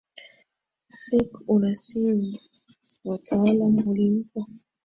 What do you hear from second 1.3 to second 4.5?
unasimu wataalamu ulimpa